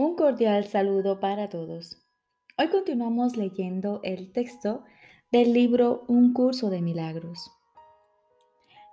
[0.00, 2.00] Un cordial saludo para todos.
[2.56, 4.84] Hoy continuamos leyendo el texto
[5.32, 7.50] del libro Un curso de milagros.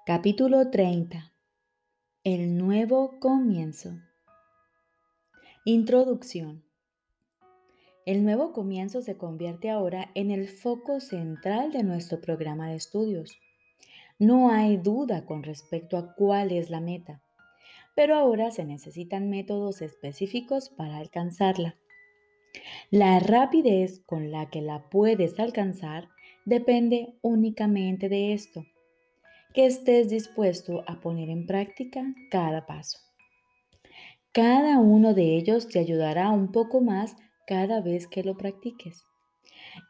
[0.08, 1.32] Capítulo 30.
[2.24, 3.92] El nuevo comienzo.
[5.64, 6.64] Introducción.
[8.08, 13.38] El nuevo comienzo se convierte ahora en el foco central de nuestro programa de estudios.
[14.18, 17.22] No hay duda con respecto a cuál es la meta
[17.96, 21.78] pero ahora se necesitan métodos específicos para alcanzarla.
[22.92, 26.10] La rapidez con la que la puedes alcanzar
[26.46, 28.66] depende únicamente de esto,
[29.54, 33.00] que estés dispuesto a poner en práctica cada paso.
[34.32, 37.16] Cada uno de ellos te ayudará un poco más
[37.48, 39.06] cada vez que lo practiques.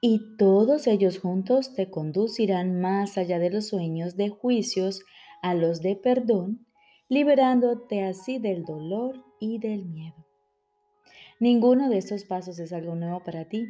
[0.01, 5.03] Y todos ellos juntos te conducirán más allá de los sueños de juicios
[5.41, 6.65] a los de perdón
[7.07, 10.25] liberándote así del dolor y del miedo.
[11.39, 13.67] Ninguno de estos pasos es algo nuevo para ti,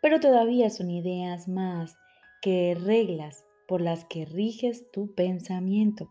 [0.00, 1.96] pero todavía son ideas más
[2.40, 6.10] que reglas por las que riges tu pensamiento.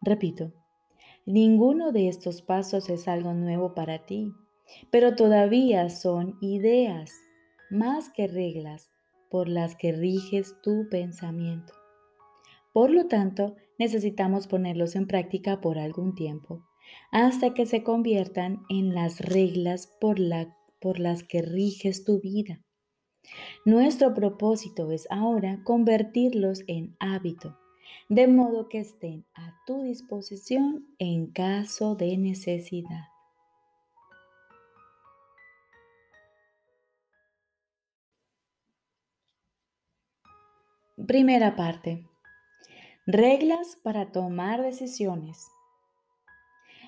[0.00, 0.52] Repito,
[1.26, 4.32] ninguno de estos pasos es algo nuevo para ti,
[4.90, 7.12] pero todavía son ideas
[7.70, 8.90] más que reglas
[9.30, 11.81] por las que riges tu pensamiento.
[12.72, 16.64] Por lo tanto, necesitamos ponerlos en práctica por algún tiempo,
[17.10, 22.62] hasta que se conviertan en las reglas por, las que riges tu vida.
[23.64, 27.58] Nuestro propósito es ahora convertirlos en hábito,
[28.08, 33.08] de modo que estén a tu disposición en caso de necesidad.
[41.06, 42.11] Primera parte.
[43.06, 45.48] Reglas para tomar decisiones.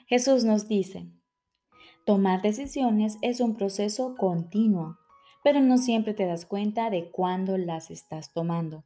[0.06, 1.08] Jesús nos dice,
[2.06, 4.96] tomar decisiones es un proceso continuo,
[5.42, 8.84] pero no siempre te das cuenta de cuándo las estás tomando.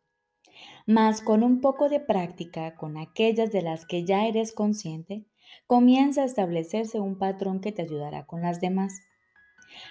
[0.86, 5.26] Mas con un poco de práctica con aquellas de las que ya eres consciente,
[5.66, 9.03] comienza a establecerse un patrón que te ayudará con las demás.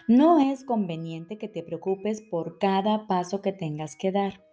[0.08, 4.47] No es conveniente que te preocupes por cada paso que tengas que dar.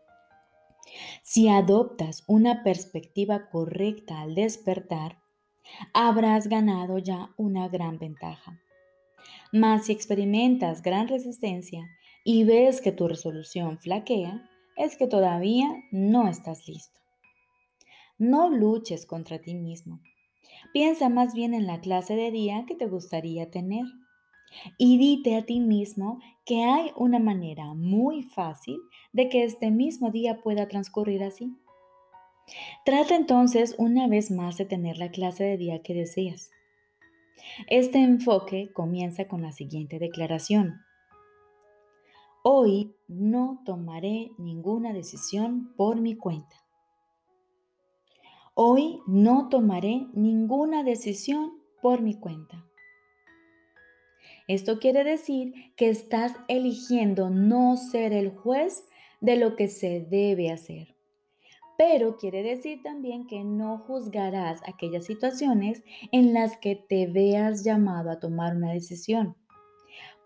[1.23, 5.19] Si adoptas una perspectiva correcta al despertar,
[5.93, 8.61] habrás ganado ya una gran ventaja.
[9.53, 11.89] Mas si experimentas gran resistencia
[12.25, 17.01] y ves que tu resolución flaquea, es que todavía no estás listo.
[18.19, 20.01] No luches contra ti mismo.
[20.73, 23.85] Piensa más bien en la clase de día que te gustaría tener
[24.79, 28.79] y dite a ti mismo que hay una manera muy fácil
[29.13, 31.57] de que este mismo día pueda transcurrir así.
[32.85, 36.51] Trata entonces una vez más de tener la clase de día que deseas.
[37.69, 40.81] Este enfoque comienza con la siguiente declaración.
[42.43, 46.57] Hoy no tomaré ninguna decisión por mi cuenta.
[48.55, 52.65] Hoy no tomaré ninguna decisión por mi cuenta.
[54.47, 58.87] Esto quiere decir que estás eligiendo no ser el juez
[59.21, 60.95] de lo que se debe hacer.
[61.77, 68.11] Pero quiere decir también que no juzgarás aquellas situaciones en las que te veas llamado
[68.11, 69.35] a tomar una decisión.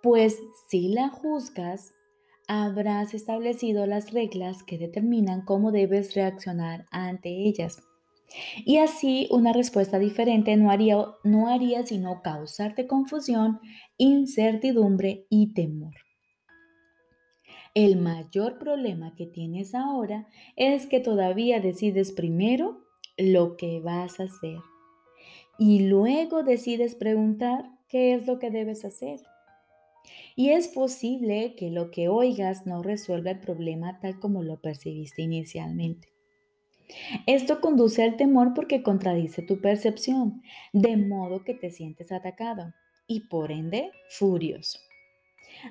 [0.02, 1.94] Pues si la juzgas,
[2.48, 7.87] habrás establecido las reglas que determinan cómo debes reaccionar ante ellas.
[8.64, 13.60] Y así una respuesta diferente no haría, no haría sino causarte confusión,
[13.96, 15.94] incertidumbre y temor.
[17.74, 22.84] El mayor problema que tienes ahora es que todavía decides primero
[23.16, 24.58] lo que vas a hacer
[25.58, 29.20] y luego decides preguntar qué es lo que debes hacer.
[30.36, 35.22] Y es posible que lo que oigas no resuelva el problema tal como lo percibiste
[35.22, 36.08] inicialmente.
[37.26, 40.42] Esto conduce al temor porque contradice tu percepción,
[40.72, 42.72] de modo que te sientes atacado
[43.06, 44.78] y por ende furioso.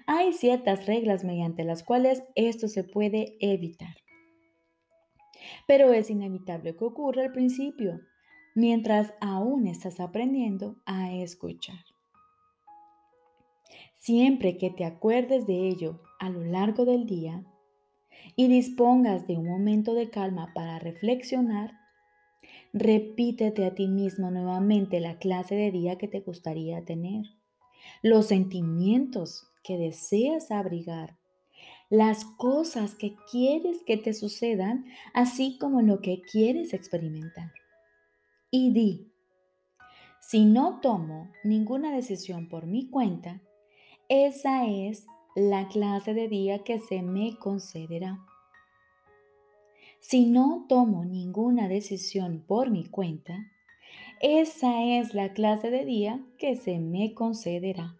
[0.05, 3.95] Hay ciertas reglas mediante las cuales esto se puede evitar.
[5.67, 8.01] Pero es inevitable que ocurra al principio,
[8.55, 11.83] mientras aún estás aprendiendo a escuchar.
[13.95, 17.43] Siempre que te acuerdes de ello a lo largo del día,
[18.35, 21.71] y dispongas de un momento de calma para reflexionar,
[22.73, 27.25] repítete a ti mismo nuevamente la clase de día que te gustaría tener,
[28.01, 31.17] los sentimientos que deseas abrigar,
[31.89, 37.51] las cosas que quieres que te sucedan, así como lo que quieres experimentar.
[38.51, 39.11] Y di,
[40.19, 43.41] Si no tomo ninguna decisión por mi cuenta,
[44.09, 45.05] esa es
[45.39, 48.25] la clase de día que se me concederá.
[49.99, 53.45] Si no tomo ninguna decisión por mi cuenta,
[54.19, 57.95] esa es la clase de día que se me concederá.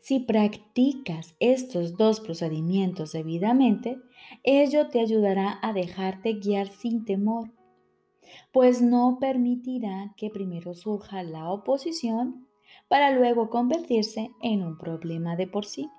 [0.00, 3.98] Si practicas estos dos procedimientos debidamente,
[4.42, 7.50] ello te ayudará a dejarte guiar sin temor,
[8.52, 12.47] pues no permitirá que primero surja la oposición
[12.88, 15.90] para luego convertirse en un problema de por sí.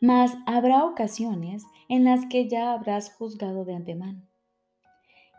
[0.00, 4.22] Mas habrá ocasiones en las que ya habrás juzgado de antemano.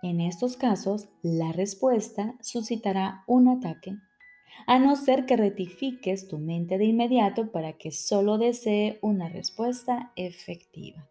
[0.02, 3.98] En estos casos, la respuesta suscitará un ataque
[4.68, 10.12] a no ser que rectifiques tu mente de inmediato para que solo desee una respuesta
[10.16, 11.10] efectiva.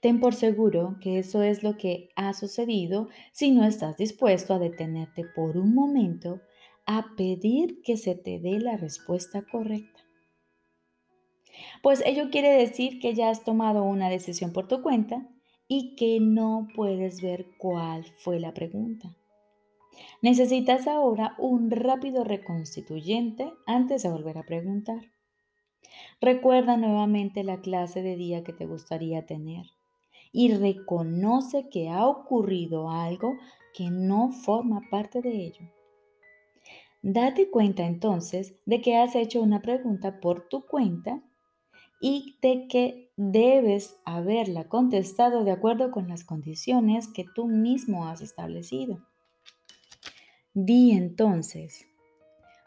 [0.00, 4.58] Ten por seguro que eso es lo que ha sucedido si no estás dispuesto a
[4.58, 6.40] detenerte por un momento
[6.86, 10.00] a pedir que se te dé la respuesta correcta.
[11.82, 15.28] Pues ello quiere decir que ya has tomado una decisión por tu cuenta
[15.68, 19.16] y que no puedes ver cuál fue la pregunta.
[20.22, 25.00] Necesitas ahora un rápido reconstituyente antes de volver a preguntar.
[26.20, 29.66] Recuerda nuevamente la clase de día que te gustaría tener
[30.32, 33.36] y reconoce que ha ocurrido algo
[33.74, 35.66] que no forma parte de ello.
[37.02, 41.20] Date cuenta entonces de que has hecho una pregunta por tu cuenta
[42.00, 48.22] y de que debes haberla contestado de acuerdo con las condiciones que tú mismo has
[48.22, 49.04] establecido.
[50.54, 51.86] Di entonces,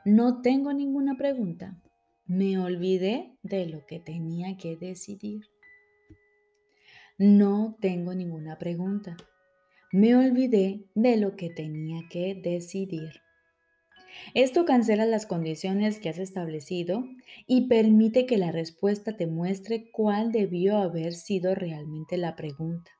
[0.03, 1.81] no tengo ninguna pregunta.
[2.25, 5.45] Me olvidé de lo que tenía que decidir.
[7.17, 9.15] No tengo ninguna pregunta.
[9.91, 13.24] Me olvidé de lo que tenía que decidir.
[14.33, 17.05] Esto cancela las condiciones que has establecido
[17.47, 22.91] y permite que la respuesta te muestre cuál debió haber sido realmente la pregunta.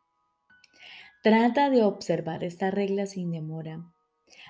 [1.23, 3.91] Trata de observar esta regla sin demora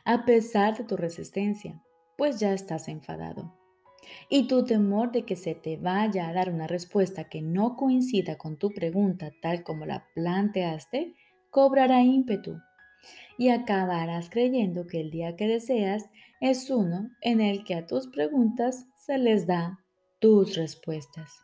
[0.03, 1.81] a pesar de tu resistencia,
[2.17, 3.53] pues ya estás enfadado.
[4.29, 8.37] Y tu temor de que se te vaya a dar una respuesta que no coincida
[8.37, 11.15] con tu pregunta tal como la planteaste,
[11.49, 12.59] cobrará ímpetu
[13.37, 16.09] y acabarás creyendo que el día que deseas
[16.45, 19.79] es uno en el que a tus preguntas se les da
[20.19, 21.41] tus respuestas.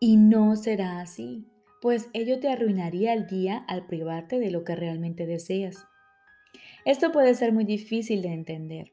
[0.00, 1.44] Y no será así,
[1.82, 5.86] pues ello te arruinaría el día al privarte de lo que realmente deseas.
[6.86, 8.92] Esto puede ser muy difícil de entender.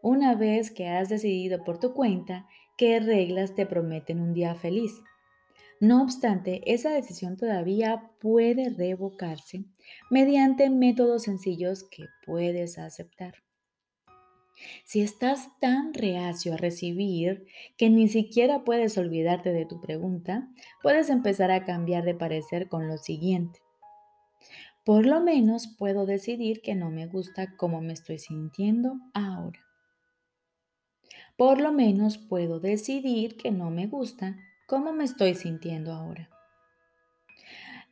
[0.00, 2.46] Una vez que has decidido por tu cuenta
[2.78, 5.02] qué reglas te prometen un día feliz.
[5.80, 9.66] No obstante, esa decisión todavía puede revocarse
[10.10, 13.43] mediante métodos sencillos que puedes aceptar.
[14.84, 17.46] Si estás tan reacio a recibir
[17.76, 20.48] que ni siquiera puedes olvidarte de tu pregunta,
[20.82, 23.60] puedes empezar a cambiar de parecer con lo siguiente.
[24.84, 29.60] Por lo menos puedo decidir que no me gusta cómo me estoy sintiendo ahora.
[31.36, 34.36] Por lo menos puedo decidir que no me gusta
[34.66, 36.28] cómo me estoy sintiendo ahora.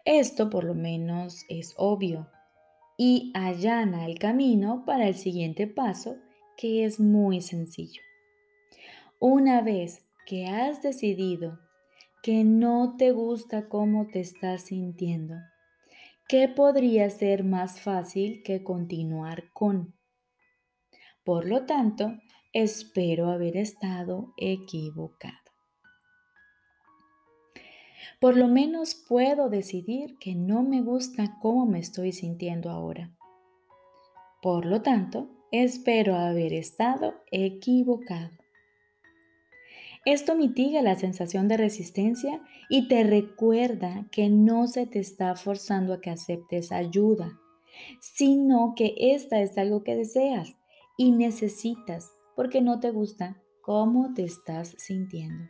[0.05, 2.29] Esto por lo menos es obvio
[2.99, 6.17] y allana el camino para el siguiente paso
[6.57, 8.03] que es muy sencillo.
[9.19, 11.59] Una vez que has decidido
[12.23, 15.37] que no te gusta cómo te estás sintiendo,
[16.29, 19.95] ¿qué podría ser más fácil que continuar con?
[21.25, 22.15] Por lo tanto,
[22.53, 25.37] espero haber estado equivocado.
[28.21, 33.13] Por lo menos puedo decidir que no me gusta cómo me estoy sintiendo ahora.
[34.41, 38.31] Por lo tanto, espero haber estado equivocado.
[40.05, 45.93] Esto mitiga la sensación de resistencia y te recuerda que no se te está forzando
[45.93, 47.39] a que aceptes ayuda,
[48.01, 50.57] sino que esta es algo que deseas
[50.97, 55.45] y necesitas porque no te gusta cómo te estás sintiendo.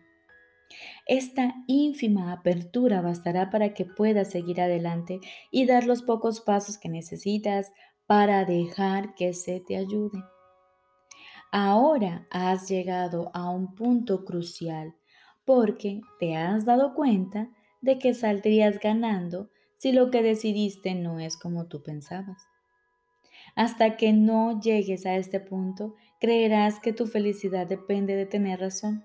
[1.06, 6.88] Esta ínfima apertura bastará para que puedas seguir adelante y dar los pocos pasos que
[6.88, 7.72] necesitas
[8.06, 10.22] para dejar que se te ayude.
[11.50, 14.94] Ahora has llegado a un punto crucial
[15.44, 21.36] porque te has dado cuenta de que saldrías ganando si lo que decidiste no es
[21.36, 22.46] como tú pensabas.
[23.54, 29.04] Hasta que no llegues a este punto, creerás que tu felicidad depende de tener razón.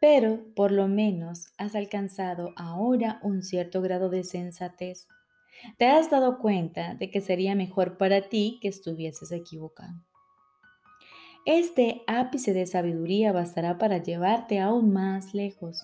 [0.00, 5.08] Pero por lo menos has alcanzado ahora un cierto grado de sensatez,
[5.76, 9.94] Te has dado cuenta de que sería mejor para ti que estuvieses equivocado.
[11.44, 15.82] Este ápice de sabiduría bastará para llevarte aún más lejos.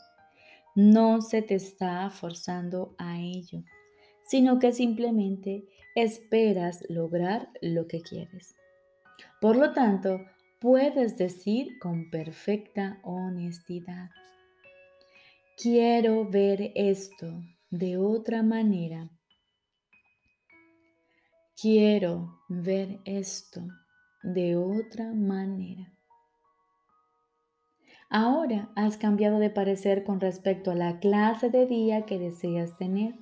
[0.74, 3.62] No se te está forzando a ello,
[4.26, 5.64] sino que simplemente
[5.94, 8.54] esperas lograr lo que quieres.
[9.40, 10.20] Por lo tanto,
[10.60, 14.10] puedes decir con perfecta honestidad,
[15.56, 19.10] quiero ver esto de otra manera.
[21.64, 23.62] Quiero ver esto
[24.23, 25.94] de otra manera.
[28.11, 33.14] Ahora has cambiado de parecer con respecto a la clase de día que deseas tener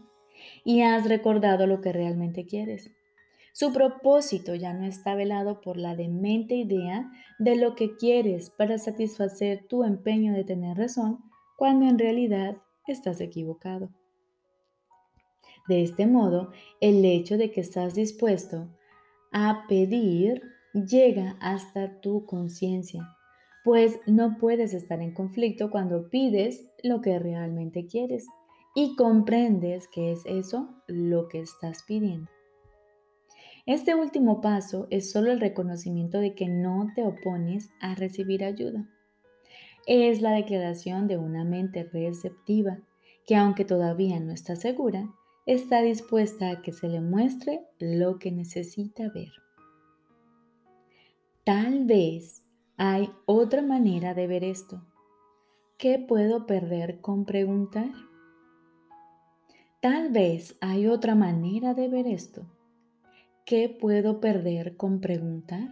[0.64, 2.90] y has recordado lo que realmente quieres.
[3.52, 8.76] Su propósito ya no está velado por la demente idea de lo que quieres para
[8.78, 11.20] satisfacer tu empeño de tener razón
[11.56, 12.56] cuando en realidad
[12.88, 13.90] estás equivocado.
[15.68, 16.50] De este modo,
[16.80, 18.68] el hecho de que estás dispuesto
[19.30, 20.42] a pedir
[20.72, 23.16] llega hasta tu conciencia,
[23.64, 28.26] pues no puedes estar en conflicto cuando pides lo que realmente quieres
[28.74, 32.30] y comprendes que es eso lo que estás pidiendo.
[33.64, 38.88] Este último paso es solo el reconocimiento de que no te opones a recibir ayuda.
[39.86, 42.80] Es la declaración de una mente receptiva
[43.24, 45.08] que aunque todavía no está segura,
[45.46, 49.32] está dispuesta a que se le muestre lo que necesita ver.
[51.44, 52.44] Tal vez
[52.76, 54.82] hay otra manera de ver esto.
[55.76, 57.90] ¿Qué puedo perder con preguntar?
[59.80, 62.46] Tal vez hay otra manera de ver esto.
[63.44, 65.68] ¿Qué puedo perder con preguntar?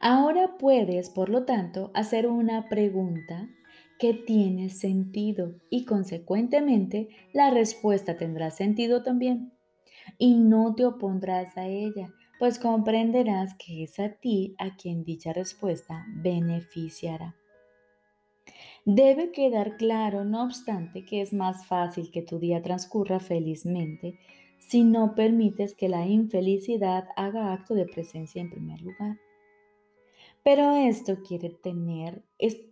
[0.00, 3.50] Ahora puedes, por lo tanto, hacer una pregunta
[3.98, 9.52] que tiene sentido y consecuentemente la respuesta tendrá sentido también.
[10.18, 15.32] Y no te opondrás a ella, pues comprenderás que es a ti a quien dicha
[15.32, 17.34] respuesta beneficiará.
[18.84, 24.18] Debe quedar claro, no obstante, que es más fácil que tu día transcurra felizmente
[24.58, 29.16] si no permites que la infelicidad haga acto de presencia en primer lugar.
[30.46, 32.24] Pero esto quiere tener,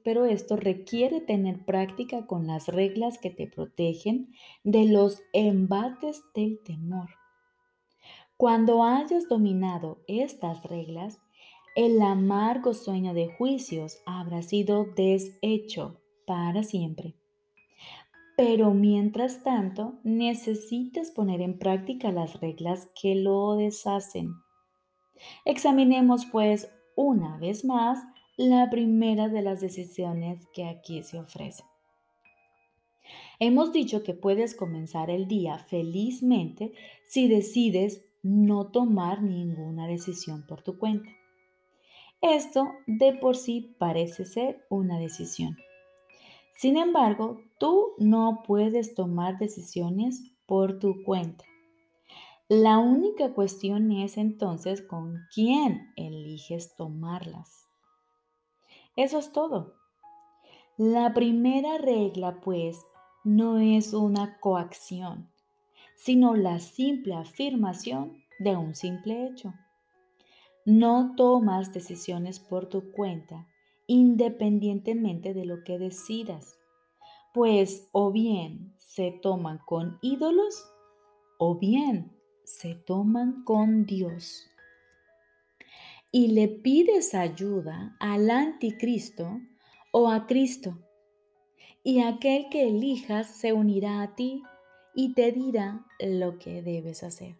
[0.04, 6.60] pero esto requiere tener práctica con las reglas que te protegen de los embates del
[6.62, 7.08] temor.
[8.36, 11.20] Cuando hayas dominado estas reglas,
[11.74, 17.16] el amargo sueño de juicios habrá sido deshecho para siempre.
[18.36, 24.30] Pero mientras tanto, necesitas poner en práctica las reglas que lo deshacen.
[25.44, 27.98] Examinemos pues una vez más
[28.36, 31.64] la primera de las decisiones que aquí se ofrece.
[33.38, 36.72] Hemos dicho que puedes comenzar el día felizmente
[37.06, 41.10] si decides no tomar ninguna decisión por tu cuenta.
[42.20, 45.56] Esto de por sí parece ser una decisión.
[46.56, 51.44] Sin embargo, tú no puedes tomar decisiones por tu cuenta.
[52.50, 57.66] La única cuestión es entonces con quién eliges tomarlas.
[58.96, 59.76] Eso es todo.
[60.76, 62.84] La primera regla, pues,
[63.24, 65.30] no es una coacción,
[65.96, 69.54] sino la simple afirmación de un simple hecho.
[70.66, 73.48] No tomas decisiones por tu cuenta
[73.86, 76.58] independientemente de lo que decidas,
[77.32, 80.62] pues o bien se toman con ídolos
[81.38, 82.13] o bien
[82.44, 84.50] se toman con Dios.
[86.12, 89.40] Y le pides ayuda al anticristo
[89.90, 90.78] o a Cristo.
[91.82, 94.42] Y aquel que elijas se unirá a ti
[94.94, 97.36] y te dirá lo que debes hacer.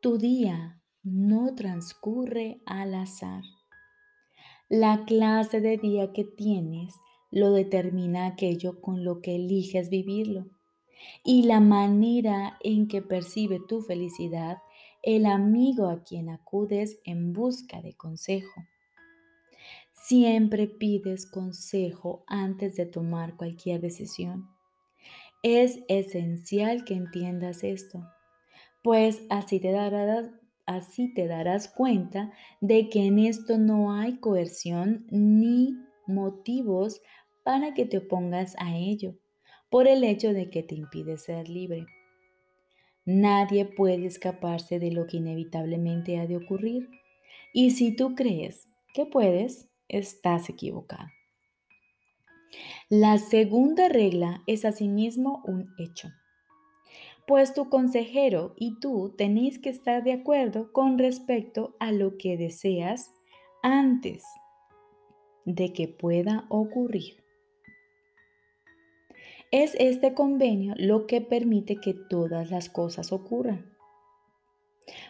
[0.00, 3.42] Tu día no transcurre al azar.
[4.68, 6.94] La clase de día que tienes
[7.30, 10.55] lo determina aquello con lo que eliges vivirlo
[11.24, 14.58] y la manera en que percibe tu felicidad
[15.02, 18.62] el amigo a quien acudes en busca de consejo.
[19.92, 24.48] Siempre pides consejo antes de tomar cualquier decisión.
[25.42, 28.04] Es esencial que entiendas esto,
[28.82, 30.30] pues así te darás,
[30.66, 35.76] Así te darás cuenta de que en esto no hay coerción ni
[36.08, 37.00] motivos
[37.44, 39.14] para que te opongas a ello,
[39.76, 41.84] por el hecho de que te impide ser libre.
[43.04, 46.88] Nadie puede escaparse de lo que inevitablemente ha de ocurrir.
[47.52, 51.10] Y si tú crees que puedes, estás equivocado.
[52.88, 56.08] La segunda regla es asimismo un hecho.
[57.26, 62.38] Pues tu consejero y tú tenéis que estar de acuerdo con respecto a lo que
[62.38, 63.12] deseas
[63.62, 64.24] antes
[65.44, 67.25] de que pueda ocurrir.
[69.52, 73.72] Es este convenio lo que permite que todas las cosas ocurran.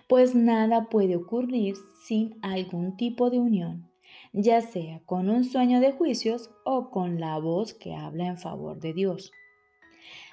[0.08, 1.74] Pues nada puede ocurrir
[2.04, 3.90] sin algún tipo de unión,
[4.34, 8.78] ya sea con un sueño de juicios o con la voz que habla en favor
[8.78, 9.32] de Dios.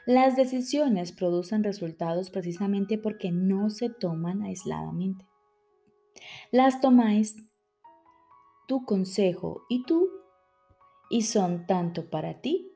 [0.06, 5.26] Las decisiones producen resultados precisamente porque no se toman aisladamente.
[6.52, 7.38] Las tomáis
[8.68, 10.10] tu consejo y tú,
[11.10, 12.73] y son tanto para ti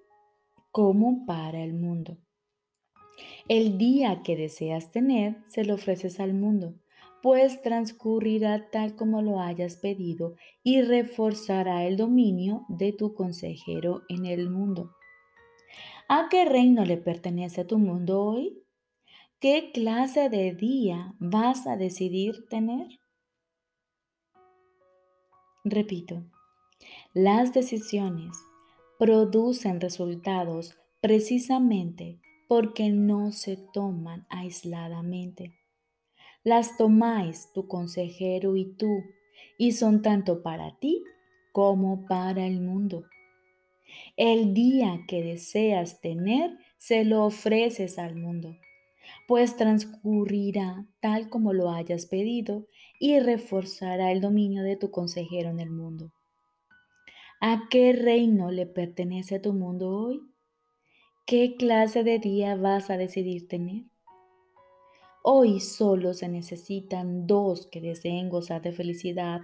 [0.78, 2.20] como para el mundo.
[3.48, 6.76] El día que deseas tener, se lo ofreces al mundo,
[7.24, 14.28] pues transcurrirá tal como lo hayas pedido y reforzará el dominio de tu consejero en
[14.28, 14.92] el mundo.
[16.10, 18.62] ¿A qué reino le pertenece tu mundo hoy?
[19.40, 23.00] ¿Qué clase de día vas a decidir tener?
[25.64, 26.24] Repito,
[27.16, 28.38] las decisiones
[28.98, 35.54] producen resultados precisamente porque no se toman aisladamente.
[36.44, 39.04] Las tomáis tu consejero y tú,
[39.58, 41.04] y son tanto para ti
[41.52, 43.06] como para el mundo.
[44.16, 48.58] El día que deseas tener, se lo ofreces al mundo,
[49.28, 52.68] pues transcurrirá tal como lo hayas pedido
[53.00, 56.12] y reforzará el dominio de tu consejero en el mundo.
[57.40, 60.22] ¿A qué reino le pertenece tu mundo hoy?
[61.28, 63.84] ¿Qué clase de día vas a decidir tener?
[65.22, 69.42] Hoy solo se necesitan dos que deseen gozar de felicidad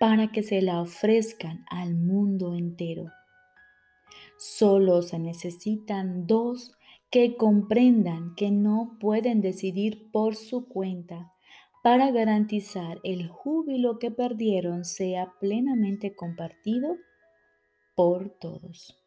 [0.00, 3.04] para que se la ofrezcan al mundo entero.
[4.38, 6.72] Solo se necesitan dos
[7.10, 11.34] que comprendan que no pueden decidir por su cuenta
[11.82, 16.96] para garantizar el júbilo que perdieron sea plenamente compartido
[17.94, 18.98] por todos.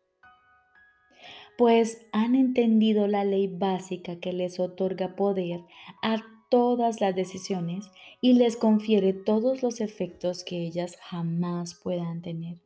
[1.58, 5.62] Pues han entendido la ley básica que les otorga poder
[6.04, 12.62] a todas las decisiones y les confiere todos los efectos que ellas jamás puedan tener.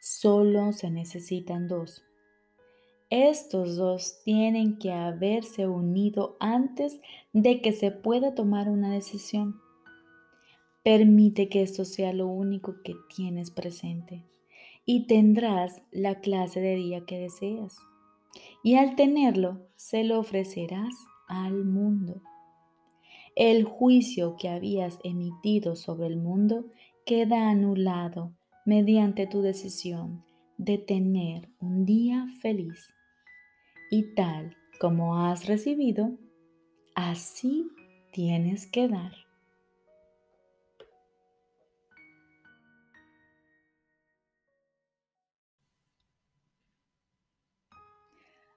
[0.00, 2.02] Solo se necesitan dos.
[3.10, 7.00] Estos dos tienen que haberse unido antes
[7.32, 9.60] de que se pueda tomar una decisión.
[10.82, 14.24] Permite que esto sea lo único que tienes presente
[14.90, 17.76] y tendrás la clase de día que deseas.
[18.62, 20.94] Y al tenerlo, se lo ofrecerás
[21.28, 22.22] al mundo.
[23.36, 26.64] El juicio que habías emitido sobre el mundo
[27.04, 28.32] queda anulado
[28.64, 30.24] mediante tu decisión
[30.56, 32.94] de tener un día feliz.
[33.90, 36.16] Y tal como has recibido,
[36.94, 37.68] así
[38.10, 39.27] tienes que dar.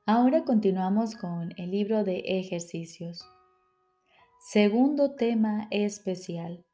[0.07, 3.23] Ahora continuamos con el libro de ejercicios.
[4.39, 6.65] Segundo tema especial.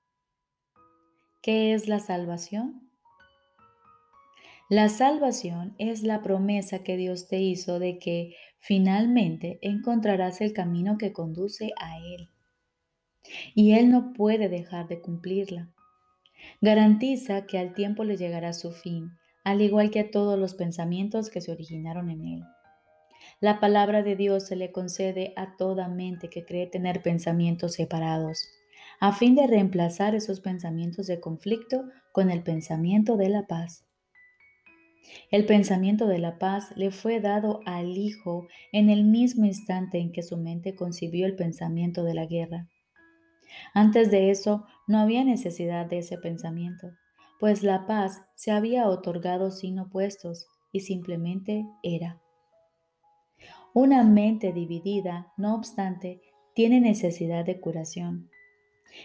[1.43, 2.89] ¿Qué es la salvación?
[4.69, 10.97] La salvación es la promesa que Dios te hizo de que finalmente encontrarás el camino
[10.97, 12.29] que conduce a Él.
[13.53, 15.73] Y Él no puede dejar de cumplirla.
[16.61, 19.11] Garantiza que al tiempo le llegará su fin,
[19.43, 22.43] al igual que a todos los pensamientos que se originaron en Él.
[23.39, 28.47] La palabra de Dios se le concede a toda mente que cree tener pensamientos separados,
[28.99, 33.85] a fin de reemplazar esos pensamientos de conflicto con el pensamiento de la paz.
[35.31, 40.11] El pensamiento de la paz le fue dado al Hijo en el mismo instante en
[40.11, 42.67] que su mente concibió el pensamiento de la guerra.
[43.73, 46.91] Antes de eso no había necesidad de ese pensamiento,
[47.39, 52.19] pues la paz se había otorgado sin opuestos y simplemente era.
[53.79, 56.19] Una mente dividida, no obstante,
[56.55, 58.31] tiene necesidad de curación.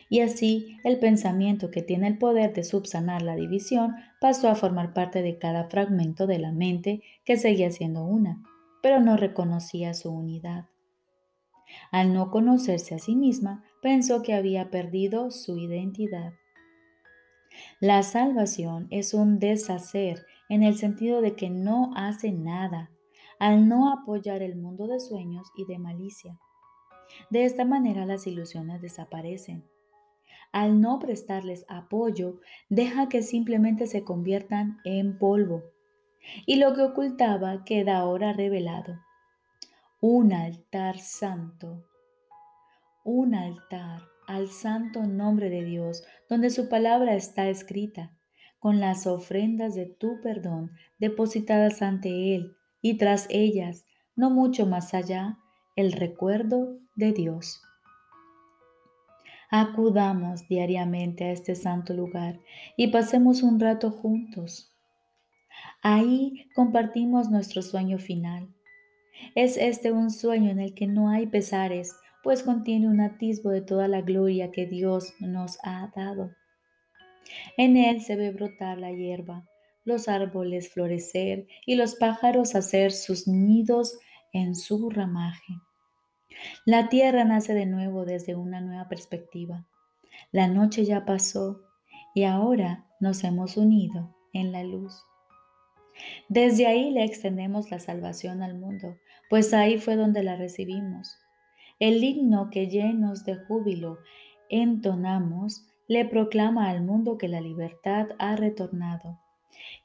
[0.09, 4.95] Y así el pensamiento que tiene el poder de subsanar la división pasó a formar
[4.95, 8.43] parte de cada fragmento de la mente que seguía siendo una,
[8.83, 10.71] pero no reconocía su unidad.
[11.91, 16.33] Al no conocerse a sí misma, pensó que había perdido su identidad.
[17.79, 22.92] La salvación es un deshacer en el sentido de que no hace nada
[23.43, 26.39] al no apoyar el mundo de sueños y de malicia.
[27.29, 29.65] De esta manera las ilusiones desaparecen
[30.53, 35.65] al no prestarles apoyo, deja que simplemente se conviertan en polvo.
[36.47, 39.01] Y lo que ocultaba queda ahora revelado.
[40.01, 41.85] un altar santo,
[43.03, 48.13] un altar al santo nombre de Dios, donde su palabra está escrita,
[48.61, 54.93] con las ofrendas de tu perdón depositadas ante Él y tras ellas, no mucho más
[54.93, 55.39] allá,
[55.77, 57.63] el recuerdo de Dios.
[59.51, 62.41] Acudamos diariamente a este santo lugar
[62.77, 64.75] y pasemos un rato juntos.
[65.83, 68.49] Ahí compartimos nuestro sueño final.
[69.35, 73.61] Es este un sueño en el que no hay pesares, pues contiene un atisbo de
[73.61, 76.31] toda la gloria que Dios nos ha dado.
[77.57, 79.47] En él se ve brotar la hierba,
[79.85, 83.99] los árboles florecer y los pájaros hacer sus nidos
[84.33, 85.55] en su ramaje.
[86.65, 89.67] La tierra nace de nuevo desde una nueva perspectiva.
[90.31, 91.61] La noche ya pasó
[92.15, 95.03] y ahora nos hemos unido en la luz.
[96.29, 98.97] Desde ahí le extendemos la salvación al mundo,
[99.29, 101.19] pues ahí fue donde la recibimos.
[101.79, 103.99] El himno que llenos de júbilo
[104.49, 109.19] entonamos le proclama al mundo que la libertad ha retornado,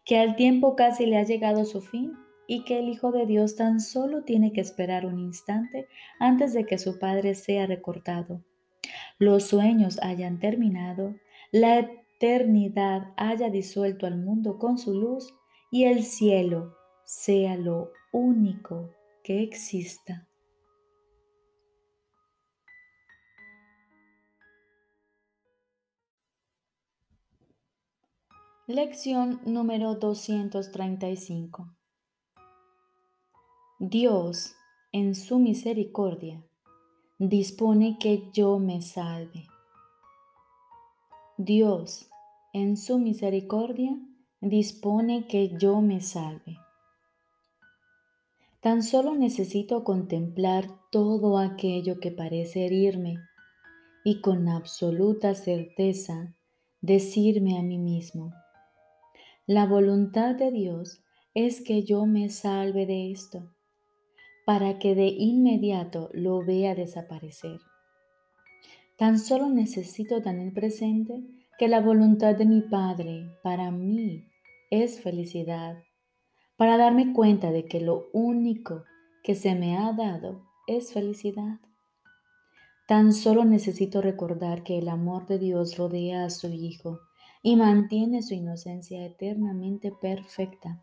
[0.06, 2.14] que al tiempo casi le ha llegado su fin
[2.48, 5.88] y que el Hijo de Dios tan solo tiene que esperar un instante
[6.20, 8.42] antes de que su Padre sea recortado.
[9.20, 11.16] Los sueños hayan terminado,
[11.52, 15.34] la eternidad haya disuelto al mundo con su luz
[15.72, 18.92] y el cielo sea lo único
[19.24, 20.27] que exista.
[28.70, 31.74] Lección número 235.
[33.80, 34.56] Dios,
[34.92, 36.44] en su misericordia,
[37.18, 39.48] dispone que yo me salve.
[41.38, 42.10] Dios,
[42.52, 43.98] en su misericordia,
[44.42, 46.58] dispone que yo me salve.
[48.60, 53.16] Tan solo necesito contemplar todo aquello que parece herirme
[54.04, 56.36] y con absoluta certeza
[56.82, 58.34] decirme a mí mismo,
[59.50, 61.02] la voluntad de Dios
[61.34, 63.50] es que yo me salve de esto,
[64.46, 67.62] para que de inmediato lo vea desaparecer.
[68.98, 71.24] Tan solo necesito tener presente
[71.58, 74.26] que la voluntad de mi Padre para mí
[74.70, 75.78] es felicidad,
[76.58, 78.84] para darme cuenta de que lo único
[79.24, 81.62] que se me ha dado es felicidad.
[82.86, 87.00] Tan solo necesito recordar que el amor de Dios rodea a su Hijo
[87.48, 90.82] y mantiene su inocencia eternamente perfecta,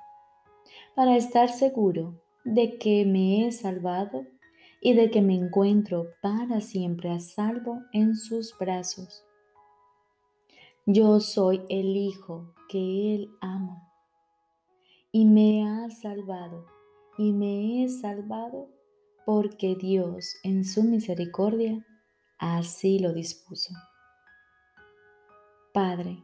[0.94, 4.24] para estar seguro de que me he salvado
[4.81, 9.27] y de que me encuentro para siempre a salvo en sus brazos.
[10.87, 13.87] Yo soy el Hijo que Él ama
[15.12, 16.64] y me ha salvado
[17.18, 18.70] y me he salvado
[19.27, 21.87] porque Dios en su misericordia
[22.38, 23.74] así lo dispuso.
[25.74, 26.22] Padre,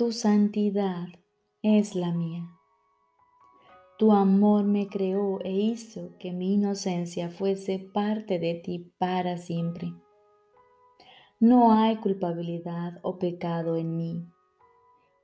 [0.00, 1.08] tu santidad
[1.62, 2.48] es la mía.
[3.98, 9.92] Tu amor me creó e hizo que mi inocencia fuese parte de ti para siempre.
[11.38, 14.24] No hay culpabilidad o pecado en mí,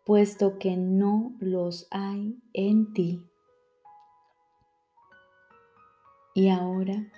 [0.05, 3.25] puesto que no los hay en ti.
[6.35, 7.11] Y ahora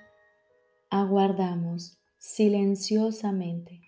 [0.91, 3.88] aguardamos silenciosamente